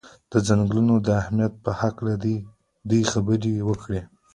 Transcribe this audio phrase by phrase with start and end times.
[0.31, 2.13] د څنګلونو د اهمیت په هکله
[2.89, 4.01] دې خبرې وکړي.